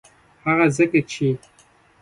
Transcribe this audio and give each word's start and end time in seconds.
هغه 0.45 0.65
ځکه 0.77 0.99
چې 1.11 1.27